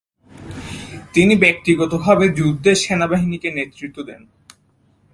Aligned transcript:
তিনি 1.13 1.33
ব্যক্তিগতভাবে 1.35 2.25
যুদ্ধে 2.29 2.71
সেনাবাহিনীকে 2.75 3.49
নেতৃত্ব 3.51 3.97
দেন। 4.03 4.21